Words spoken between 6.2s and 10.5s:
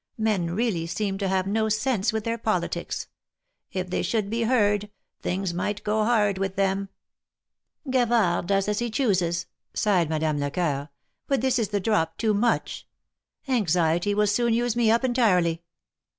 with them." "Gavard does as he chooses," sighed Madame